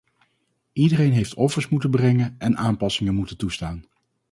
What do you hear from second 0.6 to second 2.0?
Iedereen heeft offers moeten